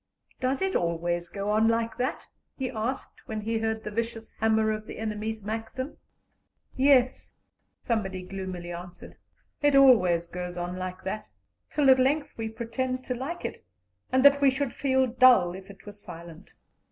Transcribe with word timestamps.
"Does 0.39 0.63
it 0.63 0.75
always 0.75 1.29
go 1.29 1.51
on 1.51 1.67
like 1.67 1.95
that?" 1.97 2.27
he 2.57 2.71
asked, 2.71 3.21
when 3.27 3.41
he 3.41 3.59
heard 3.59 3.83
the 3.83 3.91
vicious 3.91 4.31
hammer 4.39 4.71
of 4.71 4.87
the 4.87 4.97
enemy's 4.97 5.43
Maxim. 5.43 5.97
"Yes," 6.75 7.35
somebody 7.81 8.23
gloomily 8.23 8.71
answered, 8.71 9.15
"it 9.61 9.75
always 9.75 10.25
goes 10.25 10.57
on 10.57 10.75
like 10.75 11.03
that, 11.03 11.27
till 11.69 11.87
at 11.91 11.99
length 11.99 12.33
we 12.35 12.49
pretend 12.49 13.03
to 13.03 13.13
like 13.13 13.45
it, 13.45 13.63
and 14.11 14.25
that 14.25 14.41
we 14.41 14.49
should 14.49 14.73
feel 14.73 15.05
dull 15.05 15.53
if 15.53 15.69
it 15.69 15.85
were 15.85 15.93
silent." 15.93 16.49